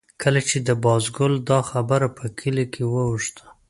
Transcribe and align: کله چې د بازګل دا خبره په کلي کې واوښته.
کله 0.21 0.41
چې 0.49 0.57
د 0.67 0.69
بازګل 0.83 1.33
دا 1.49 1.59
خبره 1.71 2.07
په 2.17 2.25
کلي 2.39 2.65
کې 2.73 2.83
واوښته. 2.93 3.45